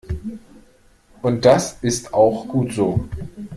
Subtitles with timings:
[1.21, 3.07] Und das ist auch gut so.